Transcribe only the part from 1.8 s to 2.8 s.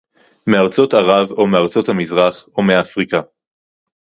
המזרח או